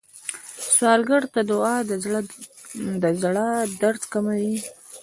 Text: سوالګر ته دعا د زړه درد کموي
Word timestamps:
سوالګر 0.75 1.23
ته 1.33 1.41
دعا 1.49 1.75
د 3.03 3.05
زړه 3.21 3.45
درد 3.81 4.01
کموي 4.13 4.55